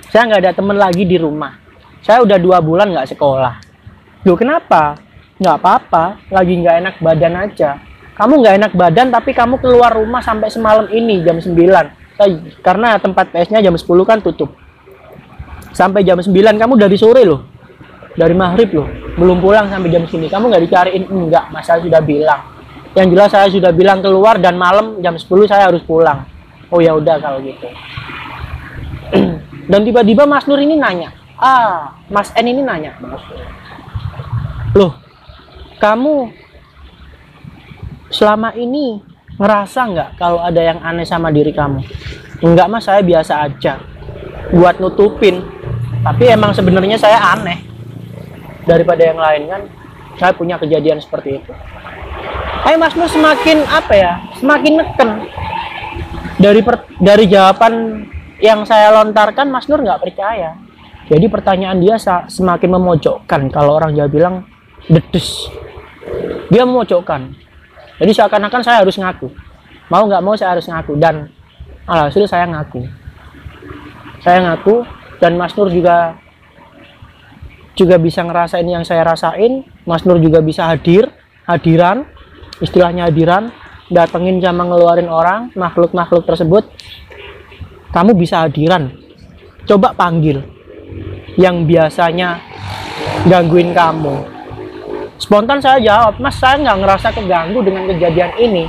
Saya 0.09 0.25
nggak 0.25 0.41
ada 0.41 0.53
temen 0.57 0.77
lagi 0.81 1.05
di 1.05 1.21
rumah. 1.21 1.53
Saya 2.01 2.25
udah 2.25 2.41
dua 2.41 2.65
bulan 2.65 2.89
nggak 2.89 3.13
sekolah 3.13 3.68
Loh 4.27 4.35
kenapa? 4.35 4.99
Nggak 5.39 5.57
apa-apa 5.63 6.05
lagi 6.35 6.59
nggak 6.59 6.77
enak 6.83 6.95
badan 6.99 7.35
aja. 7.39 7.79
Kamu 8.19 8.43
nggak 8.43 8.55
enak 8.59 8.73
badan 8.75 9.15
tapi 9.15 9.31
kamu 9.31 9.63
keluar 9.63 9.95
rumah 9.95 10.19
sampai 10.19 10.51
semalam 10.51 10.91
ini 10.91 11.23
jam 11.23 11.39
9 11.39 11.55
karena 12.67 12.99
tempat 12.99 13.31
PS-nya 13.31 13.63
jam 13.63 13.79
10 13.79 13.87
kan 14.03 14.19
tutup. 14.19 14.51
Sampai 15.71 16.03
jam 16.03 16.19
9 16.19 16.35
kamu 16.35 16.75
dari 16.75 16.99
sore 16.99 17.23
loh. 17.23 17.47
Dari 18.19 18.35
maghrib 18.35 18.75
loh. 18.75 18.91
Belum 19.15 19.39
pulang 19.39 19.71
sampai 19.71 19.95
jam 19.95 20.03
sini. 20.11 20.27
Kamu 20.27 20.51
nggak 20.51 20.63
dicariin? 20.67 21.07
Enggak 21.07 21.55
mas 21.55 21.63
saya 21.63 21.79
sudah 21.79 22.03
bilang. 22.03 22.43
Yang 22.99 23.07
jelas 23.15 23.31
saya 23.31 23.47
sudah 23.47 23.71
bilang 23.71 24.03
keluar 24.03 24.43
dan 24.43 24.59
malam 24.59 24.99
jam 24.99 25.15
10 25.15 25.23
saya 25.47 25.71
harus 25.71 25.87
pulang. 25.87 26.27
Oh 26.75 26.83
ya 26.83 26.99
udah 26.99 27.23
kalau 27.23 27.39
gitu. 27.39 27.71
Dan 29.71 29.85
tiba-tiba 29.85 30.25
Mas 30.29 30.45
Nur 30.49 30.61
ini 30.61 30.75
nanya. 30.75 31.15
Ah 31.39 31.95
Mas 32.11 32.35
N 32.35 32.45
ini 32.51 32.67
nanya 32.67 32.99
loh 34.77 34.93
kamu 35.79 36.33
selama 38.09 38.57
ini 38.57 38.99
ngerasa 39.39 39.81
nggak 39.95 40.11
kalau 40.19 40.43
ada 40.43 40.59
yang 40.59 40.83
aneh 40.83 41.07
sama 41.07 41.31
diri 41.31 41.55
kamu? 41.55 41.81
Enggak 42.43 42.67
mas 42.67 42.85
saya 42.85 43.01
biasa 43.01 43.47
aja 43.47 43.79
buat 44.51 44.83
nutupin. 44.83 45.45
Tapi 45.99 46.31
emang 46.31 46.55
sebenarnya 46.55 46.99
saya 46.99 47.19
aneh 47.35 47.63
daripada 48.67 49.03
yang 49.03 49.19
lain 49.19 49.43
kan? 49.51 49.63
Saya 50.19 50.33
punya 50.35 50.59
kejadian 50.59 50.99
seperti 50.99 51.39
itu. 51.43 51.53
Hai 52.67 52.75
Mas 52.75 52.99
Nur 52.99 53.07
semakin 53.07 53.63
apa 53.71 53.95
ya? 53.95 54.13
Semakin 54.39 54.73
neken 54.83 55.11
dari 56.43 56.61
per, 56.63 56.91
dari 56.99 57.31
jawaban 57.31 58.03
yang 58.43 58.67
saya 58.67 58.91
lontarkan 58.99 59.47
Mas 59.47 59.71
Nur 59.71 59.83
nggak 59.83 60.03
percaya. 60.03 60.59
Jadi 61.07 61.27
pertanyaan 61.31 61.79
dia 61.79 61.97
semakin 62.29 62.71
memojokkan 62.79 63.49
kalau 63.49 63.79
orang 63.79 63.97
Jawa 63.97 64.11
bilang 64.11 64.35
dedes. 64.87 65.51
Dia 66.49 66.63
memojokkan. 66.63 67.35
Jadi 67.99 68.13
seakan-akan 68.15 68.63
saya 68.63 68.87
harus 68.87 68.95
ngaku. 68.95 69.29
Mau 69.91 70.07
nggak 70.07 70.23
mau 70.23 70.39
saya 70.39 70.55
harus 70.55 70.71
ngaku. 70.71 70.95
Dan 70.97 71.29
alhasil 71.85 72.25
saya 72.31 72.47
ngaku. 72.47 72.87
Saya 74.23 74.39
ngaku 74.47 74.87
dan 75.19 75.35
Mas 75.35 75.55
Nur 75.59 75.69
juga 75.71 76.15
juga 77.75 77.99
bisa 77.99 78.23
ngerasain 78.23 78.67
yang 78.67 78.87
saya 78.87 79.03
rasain. 79.03 79.67
Mas 79.83 80.07
Nur 80.07 80.23
juga 80.23 80.39
bisa 80.39 80.71
hadir 80.71 81.11
hadiran 81.49 82.07
istilahnya 82.63 83.11
hadiran 83.11 83.51
datengin 83.89 84.43
sama 84.43 84.67
ngeluarin 84.69 85.09
orang 85.11 85.51
makhluk-makhluk 85.59 86.23
tersebut. 86.29 86.65
Kamu 87.91 88.15
bisa 88.15 88.45
hadiran. 88.45 88.93
Coba 89.65 89.93
panggil 89.97 90.45
yang 91.37 91.69
biasanya 91.69 92.41
gangguin 93.29 93.73
kamu 93.77 94.38
spontan 95.19 95.59
saya 95.59 95.83
jawab 95.83 96.23
mas 96.23 96.39
saya 96.39 96.57
nggak 96.63 96.79
ngerasa 96.79 97.09
keganggu 97.13 97.61
dengan 97.61 97.85
kejadian 97.91 98.33
ini. 98.39 98.65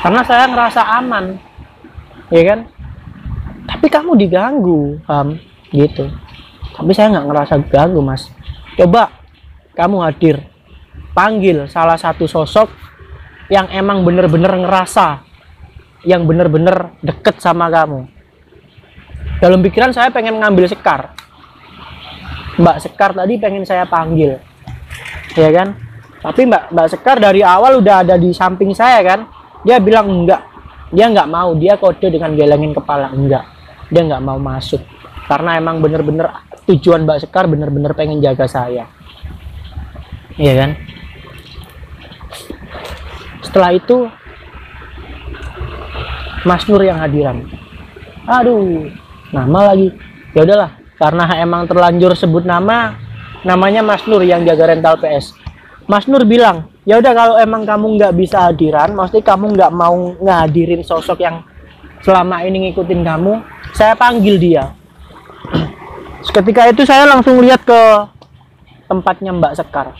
Karena 0.00 0.24
saya 0.24 0.48
ngerasa 0.48 0.80
aman. 0.98 1.36
Ya 2.32 2.42
kan? 2.48 2.60
Tapi 3.68 3.86
kamu 3.92 4.16
diganggu 4.16 4.98
paham 5.04 5.36
gitu. 5.70 6.08
Tapi 6.74 6.90
saya 6.96 7.12
nggak 7.12 7.26
ngerasa 7.28 7.54
ganggu 7.68 8.00
mas. 8.00 8.32
Coba 8.80 9.12
kamu 9.76 9.96
hadir 10.02 10.36
panggil 11.12 11.68
salah 11.68 12.00
satu 12.00 12.24
sosok 12.24 12.72
yang 13.52 13.68
emang 13.70 14.02
bener-bener 14.02 14.50
ngerasa 14.64 15.22
yang 16.06 16.24
bener-bener 16.24 16.96
deket 17.04 17.42
sama 17.42 17.68
kamu. 17.68 18.08
Dalam 19.38 19.60
pikiran 19.62 19.92
saya 19.92 20.10
pengen 20.10 20.40
ngambil 20.40 20.66
sekar. 20.66 21.14
Mbak 22.58 22.76
Sekar 22.82 23.14
tadi 23.14 23.38
pengen 23.38 23.62
saya 23.62 23.86
panggil 23.86 24.47
ya 25.36 25.50
kan? 25.52 25.68
Tapi 26.18 26.40
Mbak 26.50 26.62
Mbak 26.74 26.88
Sekar 26.90 27.16
dari 27.22 27.46
awal 27.46 27.78
udah 27.78 28.02
ada 28.02 28.14
di 28.18 28.34
samping 28.34 28.74
saya 28.74 29.02
kan? 29.06 29.20
Dia 29.62 29.78
bilang 29.78 30.06
enggak. 30.10 30.42
Dia 30.90 31.06
nggak 31.10 31.28
mau. 31.30 31.54
Dia 31.54 31.78
kode 31.78 32.08
dengan 32.10 32.34
gelengin 32.34 32.74
kepala. 32.74 33.12
Enggak. 33.14 33.44
Dia 33.92 34.02
nggak 34.06 34.22
mau 34.22 34.38
masuk. 34.40 34.82
Karena 35.28 35.60
emang 35.60 35.78
bener-bener 35.78 36.32
tujuan 36.66 37.06
Mbak 37.06 37.28
Sekar 37.28 37.46
bener-bener 37.46 37.94
pengen 37.94 38.18
jaga 38.18 38.48
saya. 38.50 38.88
Iya 40.38 40.52
kan? 40.54 40.70
Setelah 43.44 43.70
itu 43.74 44.06
Mas 46.46 46.64
Nur 46.66 46.82
yang 46.82 46.98
hadiran. 46.98 47.46
Aduh 48.26 48.90
nama 49.30 49.72
lagi. 49.72 49.94
Ya 50.34 50.42
udahlah. 50.42 50.74
Karena 50.98 51.30
emang 51.38 51.70
terlanjur 51.70 52.18
sebut 52.18 52.42
nama 52.42 53.07
namanya 53.46 53.84
Mas 53.84 54.02
Nur 54.08 54.22
yang 54.26 54.42
jaga 54.42 54.74
rental 54.74 54.98
PS. 54.98 55.34
Mas 55.88 56.04
Nur 56.10 56.26
bilang 56.26 56.68
ya 56.84 56.98
udah 57.00 57.12
kalau 57.16 57.36
emang 57.40 57.64
kamu 57.64 57.96
nggak 57.96 58.14
bisa 58.16 58.48
hadiran 58.50 58.92
mesti 58.92 59.24
kamu 59.24 59.56
nggak 59.56 59.72
mau 59.72 60.16
ngadirin 60.20 60.84
sosok 60.84 61.20
yang 61.20 61.44
selama 62.04 62.44
ini 62.44 62.68
ngikutin 62.68 63.02
kamu 63.04 63.40
saya 63.72 63.94
panggil 63.94 64.36
dia. 64.36 64.72
Ketika 66.36 66.68
itu 66.68 66.82
saya 66.84 67.08
langsung 67.08 67.40
lihat 67.40 67.62
ke 67.64 67.80
tempatnya 68.88 69.32
Mbak 69.32 69.52
Sekar. 69.56 69.96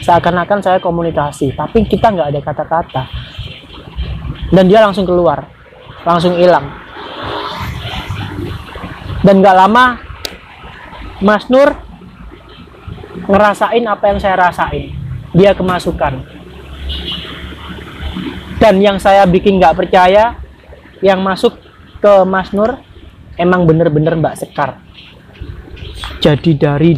Seakan-akan 0.00 0.58
saya 0.64 0.78
komunikasi 0.80 1.52
tapi 1.54 1.84
kita 1.84 2.10
nggak 2.14 2.28
ada 2.34 2.40
kata-kata. 2.40 3.02
Dan 4.50 4.66
dia 4.66 4.82
langsung 4.82 5.06
keluar 5.06 5.46
langsung 6.04 6.36
hilang. 6.36 6.66
Dan 9.20 9.44
nggak 9.44 9.56
lama 9.56 10.00
Mas 11.20 11.44
Nur 11.52 11.89
ngerasain 13.26 13.84
apa 13.84 14.04
yang 14.12 14.18
saya 14.20 14.36
rasain. 14.38 14.94
Dia 15.36 15.52
kemasukan. 15.56 16.22
Dan 18.60 18.74
yang 18.84 19.00
saya 19.00 19.24
bikin 19.24 19.56
nggak 19.56 19.76
percaya 19.76 20.36
yang 21.00 21.24
masuk 21.24 21.56
ke 22.00 22.12
Mas 22.28 22.52
Nur 22.52 22.76
emang 23.40 23.64
bener-bener 23.64 24.16
Mbak 24.20 24.36
Sekar. 24.36 24.80
Jadi 26.20 26.52
dari 26.56 26.92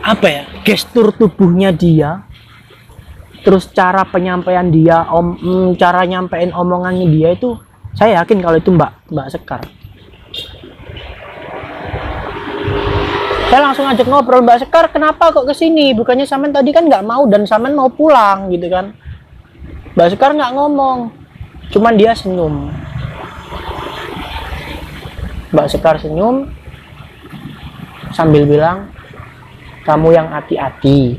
apa 0.00 0.26
ya 0.26 0.42
gestur 0.64 1.12
tubuhnya 1.12 1.68
dia 1.68 2.24
terus 3.44 3.68
cara 3.68 4.08
penyampaian 4.08 4.64
dia 4.72 5.04
om 5.12 5.36
mm, 5.36 5.68
cara 5.76 6.08
nyampein 6.08 6.48
omongannya 6.48 7.04
dia 7.12 7.36
itu 7.36 7.60
saya 7.92 8.22
yakin 8.22 8.40
kalau 8.40 8.56
itu 8.56 8.72
Mbak 8.72 9.12
Mbak 9.12 9.28
Sekar 9.28 9.62
saya 13.58 13.74
langsung 13.74 13.90
ajak 13.90 14.06
ngobrol 14.06 14.46
Mbak 14.46 14.58
Sekar 14.62 14.86
kenapa 14.86 15.34
kok 15.34 15.42
ke 15.42 15.50
sini? 15.50 15.90
Bukannya 15.90 16.22
Samen 16.22 16.54
tadi 16.54 16.70
kan 16.70 16.86
nggak 16.86 17.02
mau 17.02 17.26
dan 17.26 17.42
Samen 17.42 17.74
mau 17.74 17.90
pulang 17.90 18.46
gitu 18.54 18.70
kan. 18.70 18.94
Mbak 19.98 20.14
Sekar 20.14 20.30
nggak 20.30 20.54
ngomong 20.54 21.10
cuman 21.74 21.98
dia 21.98 22.14
senyum. 22.14 22.70
Mbak 25.50 25.66
Sekar 25.74 25.98
senyum 25.98 26.54
sambil 28.14 28.46
bilang 28.46 28.94
kamu 29.82 30.14
yang 30.14 30.30
hati-hati. 30.30 31.18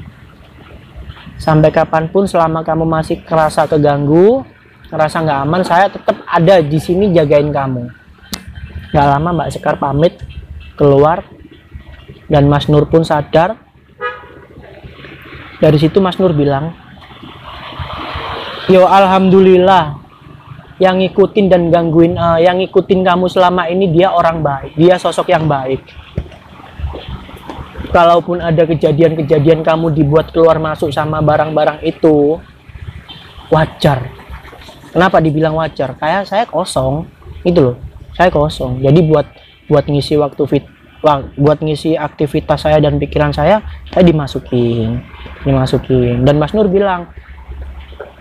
Sampai 1.36 1.76
kapan 1.76 2.08
pun 2.08 2.24
selama 2.24 2.64
kamu 2.64 2.88
masih 2.88 3.20
kerasa 3.20 3.68
keganggu 3.68 4.48
ngerasa 4.88 5.28
nggak 5.28 5.40
aman 5.44 5.62
saya 5.68 5.92
tetap 5.92 6.24
ada 6.24 6.64
di 6.64 6.80
sini 6.80 7.12
jagain 7.12 7.52
kamu. 7.52 7.84
Nggak 8.96 9.08
lama 9.12 9.30
Mbak 9.44 9.52
Sekar 9.52 9.76
pamit 9.76 10.16
keluar 10.80 11.20
dan 12.30 12.46
Mas 12.46 12.70
Nur 12.70 12.86
pun 12.88 13.02
sadar. 13.02 13.58
Dari 15.60 15.76
situ 15.76 16.00
Mas 16.00 16.16
Nur 16.16 16.32
bilang 16.32 16.72
yo 18.70 18.86
alhamdulillah 18.86 19.98
yang 20.80 21.02
ngikutin 21.04 21.52
dan 21.52 21.68
gangguin 21.74 22.16
uh, 22.16 22.40
yang 22.40 22.62
ngikutin 22.62 23.04
kamu 23.04 23.28
selama 23.28 23.66
ini 23.68 23.92
dia 23.92 24.14
orang 24.14 24.40
baik 24.40 24.78
dia 24.80 24.96
sosok 24.96 25.28
yang 25.34 25.50
baik. 25.50 25.84
Kalaupun 27.90 28.38
ada 28.38 28.70
kejadian-kejadian 28.70 29.66
kamu 29.66 29.90
dibuat 29.98 30.30
keluar 30.30 30.62
masuk 30.62 30.94
sama 30.94 31.26
barang-barang 31.26 31.82
itu 31.82 32.38
wajar. 33.50 34.14
Kenapa 34.94 35.18
dibilang 35.18 35.58
wajar? 35.58 35.98
Kayak 35.98 36.30
saya 36.30 36.46
kosong 36.46 37.10
itu 37.42 37.58
loh. 37.58 37.76
Saya 38.14 38.30
kosong. 38.30 38.78
Jadi 38.86 39.10
buat 39.10 39.26
buat 39.66 39.90
ngisi 39.90 40.22
waktu 40.22 40.44
fit 40.46 40.66
buat 41.40 41.64
ngisi 41.64 41.96
aktivitas 41.96 42.68
saya 42.68 42.84
dan 42.84 43.00
pikiran 43.00 43.32
saya 43.32 43.64
saya 43.88 44.04
dimasukin 44.04 45.00
dimasukin. 45.48 46.28
Dan 46.28 46.40
Mas 46.40 46.52
Nur 46.52 46.68
bilang 46.68 47.08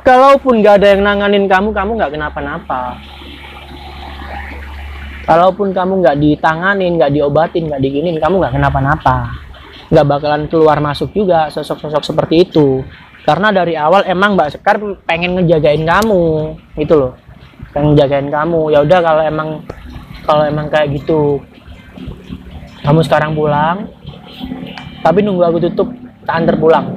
kalaupun 0.06 0.62
nggak 0.62 0.74
ada 0.82 0.86
yang 0.94 1.02
nanganin 1.02 1.50
kamu 1.50 1.74
kamu 1.74 1.90
nggak 1.98 2.12
kenapa-napa. 2.14 2.82
Kalaupun 5.28 5.76
kamu 5.76 5.92
nggak 6.00 6.16
ditanganin 6.16 6.96
nggak 6.96 7.12
diobatin 7.12 7.68
nggak 7.68 7.82
diginin 7.82 8.16
kamu 8.16 8.40
nggak 8.40 8.54
kenapa-napa. 8.56 9.16
Nggak 9.88 10.06
bakalan 10.06 10.44
keluar 10.48 10.78
masuk 10.80 11.12
juga 11.12 11.50
sosok-sosok 11.52 12.02
seperti 12.04 12.48
itu. 12.48 12.84
Karena 13.28 13.52
dari 13.52 13.76
awal 13.76 14.08
emang 14.08 14.40
Mbak 14.40 14.48
Sekar 14.56 14.80
pengen 15.04 15.36
ngejagain 15.36 15.84
kamu 15.84 16.56
gitu 16.80 16.94
loh. 16.96 17.12
Pengen 17.76 17.92
ngejagain 17.92 18.32
kamu. 18.32 18.72
Ya 18.72 18.80
udah 18.80 19.00
kalau 19.04 19.22
emang 19.26 19.48
kalau 20.24 20.48
emang 20.48 20.72
kayak 20.72 20.96
gitu 20.96 21.44
kamu 22.88 23.04
sekarang 23.04 23.36
pulang 23.36 23.92
tapi 25.04 25.20
nunggu 25.20 25.44
aku 25.44 25.58
tutup 25.68 25.88
tak 26.24 26.44
antar 26.44 26.56
pulang. 26.56 26.88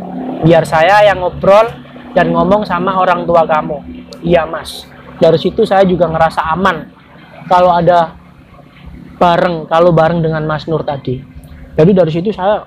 Biar 0.48 0.64
saya 0.64 1.04
yang 1.04 1.20
ngobrol 1.20 1.68
dan 2.16 2.32
ngomong 2.32 2.64
sama 2.64 2.96
orang 2.96 3.28
tua 3.28 3.44
kamu. 3.44 3.80
Iya 4.24 4.48
mas. 4.48 4.88
Dari 5.20 5.36
situ 5.36 5.68
saya 5.68 5.84
juga 5.84 6.08
ngerasa 6.08 6.48
aman 6.56 6.88
kalau 7.46 7.76
ada 7.76 8.16
bareng 9.22 9.70
kalau 9.70 9.94
bareng 9.94 10.24
dengan 10.24 10.42
Mas 10.48 10.66
Nur 10.66 10.82
tadi. 10.82 11.22
Jadi 11.78 11.92
dari 11.94 12.12
situ 12.12 12.34
saya 12.34 12.66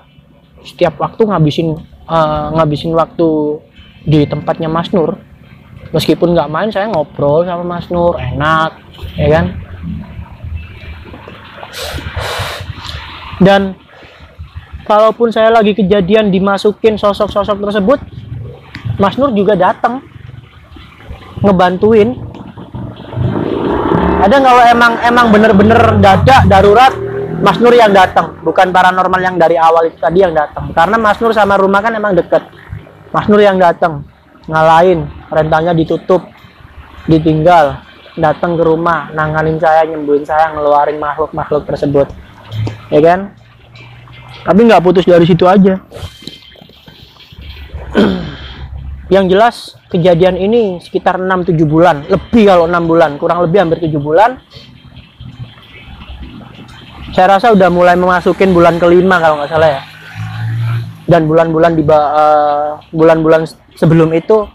setiap 0.63 0.95
waktu 1.01 1.25
ngabisin 1.27 1.75
uh, 2.07 2.47
ngabisin 2.55 2.95
waktu 2.95 3.59
di 4.07 4.23
tempatnya 4.29 4.71
Mas 4.71 4.93
Nur. 4.95 5.19
Meskipun 5.91 6.31
nggak 6.33 6.49
main 6.49 6.69
saya 6.71 6.87
ngobrol 6.93 7.43
sama 7.43 7.65
Mas 7.65 7.89
Nur 7.91 8.15
enak 8.15 8.71
ya 9.19 9.27
kan 9.29 9.45
dan 13.41 13.75
kalaupun 14.85 15.33
saya 15.33 15.51
lagi 15.51 15.75
kejadian 15.75 16.29
dimasukin 16.29 16.95
sosok-sosok 16.95 17.57
tersebut 17.59 17.99
Mas 18.95 19.19
Nur 19.19 19.35
juga 19.35 19.59
datang 19.59 19.99
ngebantuin. 21.43 22.15
Ada 24.23 24.39
kalau 24.39 24.63
emang 24.63 24.93
emang 25.03 25.25
bener-bener 25.35 25.99
dadak 25.99 26.47
darurat 26.47 26.93
Mas 27.43 27.59
Nur 27.59 27.75
yang 27.75 27.91
datang. 27.91 28.39
Bukan 28.39 28.71
paranormal 28.71 29.19
yang 29.19 29.35
dari 29.35 29.59
awal 29.59 29.91
itu 29.91 29.99
tadi 29.99 30.23
yang 30.23 30.31
datang. 30.31 30.71
Karena 30.71 30.95
Mas 30.95 31.19
Nur 31.19 31.35
sama 31.35 31.59
rumah 31.59 31.83
kan 31.83 31.91
emang 31.91 32.15
deket. 32.15 32.41
Mas 33.11 33.27
Nur 33.27 33.43
yang 33.43 33.59
datang 33.59 34.07
ngalahin 34.47 35.09
rentalnya 35.27 35.75
ditutup 35.75 36.23
ditinggal 37.09 37.81
datang 38.15 38.55
ke 38.55 38.63
rumah 38.63 39.11
nanganin 39.11 39.59
saya 39.59 39.83
nyembuhin 39.89 40.23
saya 40.23 40.53
ngeluarin 40.53 41.01
makhluk-makhluk 41.01 41.67
tersebut 41.67 42.07
ya 42.89 43.01
kan? 43.01 43.33
Tapi 44.45 44.59
nggak 44.61 44.83
putus 44.85 45.05
dari 45.09 45.25
situ 45.25 45.49
aja. 45.49 45.81
Yang 49.13 49.25
jelas 49.31 49.55
kejadian 49.89 50.37
ini 50.37 50.77
sekitar 50.81 51.17
6-7 51.17 51.55
bulan. 51.65 52.05
Lebih 52.05 52.43
kalau 52.45 52.69
6 52.69 52.89
bulan 52.89 53.11
kurang 53.17 53.41
lebih 53.45 53.65
hampir 53.65 53.89
7 53.89 53.97
bulan. 53.97 54.37
Saya 57.15 57.39
rasa 57.39 57.55
udah 57.55 57.71
mulai 57.71 57.95
memasukin 57.95 58.51
bulan 58.51 58.75
kelima 58.75 59.23
kalau 59.23 59.39
nggak 59.39 59.49
salah 59.49 59.69
ya. 59.79 59.81
Dan 61.05 61.29
bulan-bulan 61.29 61.77
di 61.77 61.85
uh, 61.85 62.81
bulan-bulan 62.91 63.45
sebelum 63.77 64.09
itu 64.17 64.49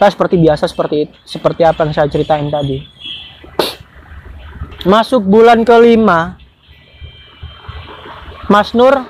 saya 0.00 0.08
seperti 0.08 0.40
biasa 0.40 0.64
seperti 0.64 1.12
seperti 1.28 1.62
apa 1.62 1.84
yang 1.86 1.92
saya 1.92 2.08
ceritain 2.08 2.48
tadi. 2.48 2.82
Masuk 4.92 5.22
bulan 5.28 5.62
kelima 5.62 6.39
Mas 8.50 8.74
Nur 8.74 9.06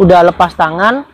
udah 0.00 0.32
lepas 0.32 0.56
tangan. 0.56 1.04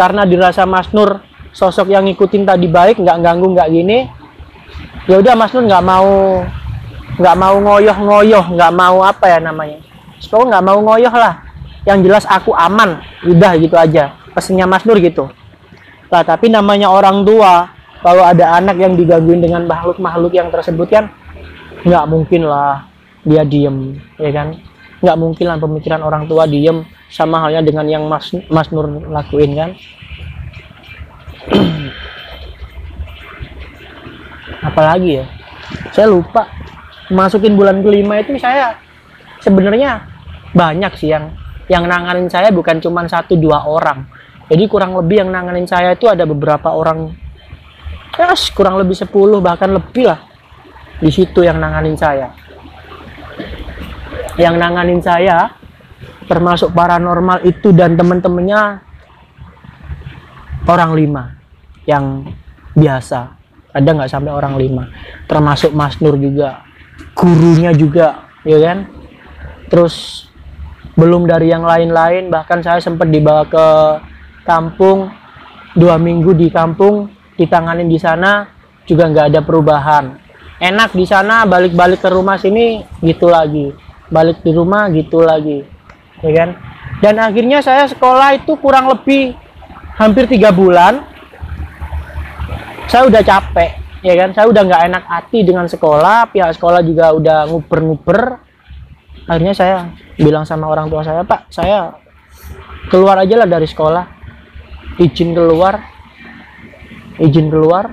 Karena 0.00 0.24
dirasa 0.24 0.64
Mas 0.64 0.88
Nur 0.96 1.20
sosok 1.52 1.92
yang 1.92 2.08
ngikutin 2.08 2.48
tadi 2.48 2.64
baik 2.72 3.04
nggak 3.04 3.18
ganggu 3.20 3.52
nggak 3.52 3.68
gini 3.68 4.06
ya 5.04 5.18
udah 5.20 5.34
Mas 5.36 5.52
Nur 5.52 5.68
nggak 5.68 5.84
mau 5.84 6.40
nggak 7.20 7.36
mau 7.36 7.56
ngoyoh-ngoyoh 7.60 8.44
nggak 8.56 8.72
mau 8.72 9.04
apa 9.04 9.28
ya 9.28 9.38
namanya. 9.44 9.84
Pokoknya 10.24 10.56
nggak 10.56 10.64
mau 10.64 10.78
ngoyoh 10.80 11.14
lah. 11.14 11.34
Yang 11.84 11.98
jelas 12.08 12.24
aku 12.24 12.56
aman 12.56 13.04
udah 13.28 13.52
gitu 13.60 13.76
aja. 13.76 14.16
Pesennya 14.32 14.64
Mas 14.64 14.88
Nur 14.88 14.96
gitu. 15.04 15.28
Lah 16.08 16.24
tapi 16.24 16.48
namanya 16.48 16.88
orang 16.88 17.28
tua 17.28 17.68
kalau 18.00 18.24
ada 18.24 18.56
anak 18.56 18.80
yang 18.80 18.96
digangguin 18.96 19.44
dengan 19.44 19.68
makhluk-makhluk 19.68 20.32
yang 20.32 20.48
tersebut 20.48 20.88
kan 20.88 21.12
nggak 21.84 22.04
mungkin 22.08 22.48
lah 22.48 22.88
dia 23.24 23.44
diem 23.44 24.00
ya 24.16 24.32
kan 24.32 24.56
nggak 25.00 25.16
mungkin 25.16 25.48
lah 25.48 25.56
pemikiran 25.56 26.04
orang 26.04 26.28
tua 26.28 26.44
diem 26.44 26.84
sama 27.08 27.40
halnya 27.40 27.64
dengan 27.64 27.88
yang 27.88 28.04
Mas 28.04 28.36
Mas 28.52 28.68
Nur 28.68 28.86
lakuin 29.08 29.56
kan? 29.56 29.70
Apalagi 34.68 35.24
ya? 35.24 35.26
Saya 35.96 36.12
lupa. 36.12 36.46
Masukin 37.10 37.58
bulan 37.58 37.82
kelima 37.82 38.22
itu 38.22 38.38
saya 38.38 38.78
sebenarnya 39.42 40.06
banyak 40.54 40.94
sih 40.94 41.10
yang 41.10 41.34
yang 41.66 41.90
nanganin 41.90 42.30
saya 42.30 42.54
bukan 42.54 42.78
cuma 42.78 43.02
satu 43.10 43.34
dua 43.34 43.66
orang. 43.66 44.06
Jadi 44.46 44.70
kurang 44.70 44.94
lebih 44.94 45.26
yang 45.26 45.34
nanganin 45.34 45.66
saya 45.66 45.98
itu 45.98 46.06
ada 46.06 46.22
beberapa 46.22 46.70
orang. 46.70 47.10
Kurang 48.54 48.76
lebih 48.76 48.94
10 48.94 49.10
bahkan 49.40 49.70
lebih 49.72 50.04
lah 50.12 50.20
di 51.00 51.08
situ 51.08 51.40
yang 51.40 51.56
nanganin 51.56 51.96
saya 51.96 52.28
yang 54.40 54.56
nanganin 54.56 55.04
saya 55.04 55.52
termasuk 56.24 56.72
paranormal 56.72 57.44
itu 57.44 57.76
dan 57.76 57.92
temen-temennya 57.92 58.80
orang 60.64 60.96
lima 60.96 61.22
yang 61.84 62.24
biasa. 62.72 63.36
Ada 63.70 63.86
nggak 63.86 64.10
sampai 64.10 64.32
orang 64.32 64.56
lima? 64.56 64.88
Termasuk 65.28 65.76
Mas 65.76 66.00
Nur 66.00 66.16
juga 66.16 66.64
gurunya 67.12 67.70
juga 67.76 68.30
ya 68.48 68.58
kan? 68.64 68.88
Terus 69.68 70.26
belum 70.96 71.28
dari 71.28 71.52
yang 71.52 71.62
lain-lain 71.62 72.32
bahkan 72.32 72.64
saya 72.64 72.80
sempat 72.80 73.12
dibawa 73.12 73.44
ke 73.46 73.66
kampung 74.48 75.12
dua 75.76 76.00
minggu 76.00 76.34
di 76.34 76.50
kampung 76.50 77.12
ditanganin 77.38 77.86
di 77.86 78.00
sana 78.00 78.48
juga 78.88 79.06
nggak 79.06 79.26
ada 79.36 79.40
perubahan. 79.44 80.16
Enak 80.60 80.96
di 80.96 81.04
sana 81.04 81.44
balik-balik 81.44 82.00
ke 82.00 82.08
rumah 82.10 82.36
sini 82.36 82.84
gitu 83.00 83.28
lagi 83.28 83.89
balik 84.10 84.42
di 84.42 84.50
rumah 84.52 84.90
gitu 84.90 85.22
lagi 85.22 85.64
ya 86.20 86.30
kan? 86.34 86.50
Dan 87.00 87.16
akhirnya 87.16 87.64
saya 87.64 87.88
sekolah 87.88 88.36
itu 88.36 88.52
kurang 88.60 88.92
lebih 88.92 89.32
hampir 89.96 90.28
tiga 90.28 90.52
bulan 90.52 91.00
saya 92.90 93.06
udah 93.06 93.22
capek 93.22 93.70
ya 94.02 94.14
kan? 94.18 94.34
Saya 94.36 94.46
udah 94.50 94.62
nggak 94.66 94.82
enak 94.90 95.04
hati 95.06 95.46
dengan 95.46 95.70
sekolah 95.70 96.28
pihak 96.34 96.52
sekolah 96.58 96.82
juga 96.82 97.14
udah 97.14 97.38
nguber-nguber. 97.48 98.42
Akhirnya 99.30 99.54
saya 99.54 99.94
bilang 100.18 100.42
sama 100.44 100.66
orang 100.66 100.90
tua 100.90 101.06
saya 101.06 101.22
pak 101.22 101.48
saya 101.54 101.94
keluar 102.90 103.16
aja 103.22 103.38
lah 103.38 103.48
dari 103.48 103.64
sekolah. 103.64 104.18
Izin 105.00 105.32
keluar 105.32 105.80
izin 107.20 107.52
keluar. 107.52 107.92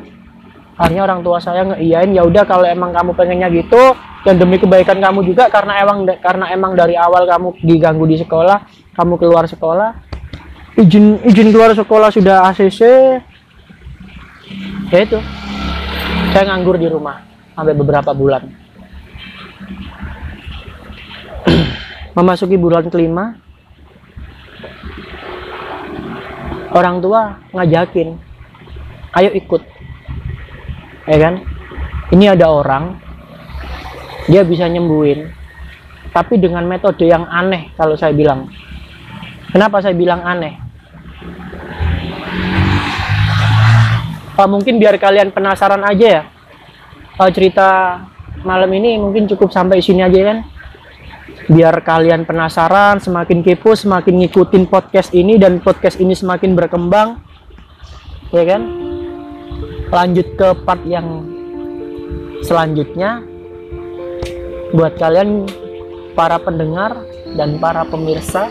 Akhirnya 0.80 1.04
orang 1.04 1.22
tua 1.22 1.38
saya 1.44 1.68
ngeiyain 1.68 2.16
ya 2.16 2.24
udah 2.24 2.48
kalau 2.48 2.64
emang 2.64 2.96
kamu 2.96 3.12
pengennya 3.18 3.50
gitu 3.52 3.98
dan 4.28 4.36
demi 4.36 4.60
kebaikan 4.60 5.00
kamu 5.00 5.24
juga 5.24 5.48
karena 5.48 5.80
emang 5.80 6.04
karena 6.20 6.52
emang 6.52 6.76
dari 6.76 7.00
awal 7.00 7.24
kamu 7.24 7.64
diganggu 7.64 8.04
di 8.04 8.20
sekolah 8.20 8.68
kamu 8.92 9.16
keluar 9.16 9.48
sekolah 9.48 10.04
izin 10.76 11.24
izin 11.24 11.56
keluar 11.56 11.72
sekolah 11.72 12.12
sudah 12.12 12.52
ACC 12.52 12.82
ya 14.92 15.00
itu. 15.04 15.20
Saya 16.32 16.44
nganggur 16.54 16.78
di 16.78 16.86
rumah 16.86 17.24
sampai 17.56 17.74
beberapa 17.74 18.12
bulan. 18.14 18.46
Memasuki 22.18 22.60
bulan 22.60 22.92
kelima 22.92 23.34
orang 26.76 27.02
tua 27.02 27.42
ngajakin 27.56 28.20
ayo 29.18 29.32
ikut. 29.34 29.64
Ya 31.08 31.18
kan? 31.18 31.42
Ini 32.12 32.36
ada 32.38 32.52
orang 32.52 33.07
dia 34.28 34.44
bisa 34.44 34.68
nyembuhin. 34.68 35.32
Tapi 36.12 36.40
dengan 36.40 36.68
metode 36.68 37.08
yang 37.08 37.24
aneh 37.28 37.72
kalau 37.80 37.96
saya 37.96 38.12
bilang. 38.12 38.52
Kenapa 39.52 39.80
saya 39.80 39.96
bilang 39.96 40.22
aneh? 40.24 40.60
Uh, 44.38 44.46
mungkin 44.46 44.78
biar 44.78 45.00
kalian 45.02 45.34
penasaran 45.34 45.82
aja 45.82 46.08
ya. 46.08 46.24
Uh, 47.18 47.32
cerita 47.34 47.98
malam 48.46 48.70
ini 48.76 49.00
mungkin 49.02 49.26
cukup 49.26 49.50
sampai 49.50 49.82
sini 49.82 50.06
aja 50.06 50.20
kan? 50.22 50.38
Biar 51.48 51.80
kalian 51.80 52.28
penasaran 52.28 53.00
semakin 53.00 53.40
kepo 53.42 53.74
semakin 53.74 54.20
ngikutin 54.22 54.68
podcast 54.68 55.16
ini 55.16 55.40
dan 55.40 55.64
podcast 55.64 55.98
ini 55.98 56.12
semakin 56.14 56.54
berkembang. 56.54 57.24
Ya 58.36 58.44
kan? 58.44 58.62
Lanjut 59.88 60.28
ke 60.36 60.48
part 60.68 60.84
yang 60.84 61.24
selanjutnya 62.44 63.37
buat 64.74 65.00
kalian 65.00 65.48
para 66.18 66.42
pendengar 66.42 66.98
dan 67.38 67.62
para 67.62 67.86
pemirsa 67.86 68.50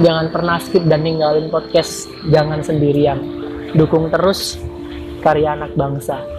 jangan 0.00 0.30
pernah 0.30 0.56
skip 0.62 0.86
dan 0.86 1.04
ninggalin 1.04 1.50
podcast 1.50 2.06
jangan 2.30 2.62
sendirian. 2.62 3.18
Dukung 3.76 4.08
terus 4.08 4.56
karya 5.20 5.58
anak 5.58 5.74
bangsa 5.76 6.37